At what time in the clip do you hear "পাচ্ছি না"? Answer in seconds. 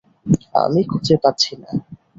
1.23-1.69